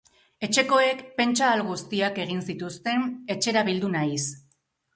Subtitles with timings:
[0.45, 3.07] Etxekoek pentsa ahal guztiak egin zituzten
[3.37, 4.27] etxera bildu nahiz.